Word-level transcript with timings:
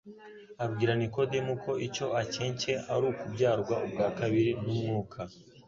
Abwira 0.65 0.93
Nikodemu 0.97 1.53
ko 1.63 1.71
icyo 1.87 2.05
akencye 2.21 2.71
ari 2.93 3.05
ukubyarwa 3.11 3.75
ubwa 3.85 4.07
kabiri 4.17 4.51
n'umwuka, 4.63 5.19